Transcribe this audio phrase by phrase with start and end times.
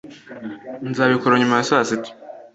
[0.89, 2.11] nzabikora nyuma ya saa sita